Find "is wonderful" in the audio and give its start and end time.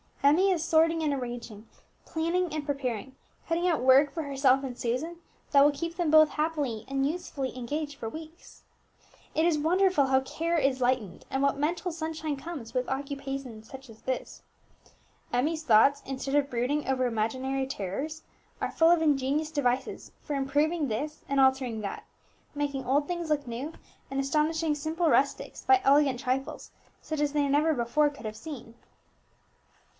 9.45-10.07